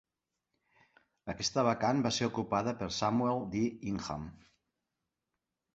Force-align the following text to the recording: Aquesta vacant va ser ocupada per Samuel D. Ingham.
Aquesta 1.33 1.65
vacant 1.69 2.01
va 2.07 2.13
ser 2.17 2.31
ocupada 2.31 2.75
per 2.81 2.91
Samuel 3.01 3.47
D. 3.55 3.63
Ingham. 3.95 4.31